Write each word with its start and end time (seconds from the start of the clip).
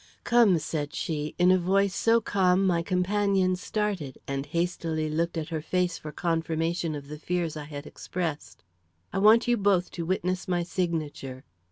"Come!" 0.23 0.57
said 0.57 0.95
she, 0.95 1.35
in 1.37 1.51
a 1.51 1.59
voice 1.59 1.93
so 1.93 2.21
calm, 2.21 2.65
my 2.65 2.81
companion 2.81 3.55
started 3.55 4.17
and 4.27 4.47
hastily 4.47 5.11
looked 5.11 5.37
at 5.37 5.49
her 5.49 5.61
face 5.61 5.99
for 5.99 6.11
confirmation 6.11 6.95
of 6.95 7.07
the 7.07 7.19
fears 7.19 7.55
I 7.55 7.65
had 7.65 7.85
expressed; 7.85 8.63
"I 9.13 9.19
want 9.19 9.47
you 9.47 9.57
both 9.57 9.91
to 9.91 10.03
witness 10.03 10.47
my 10.47 10.63
signature." 10.63 11.43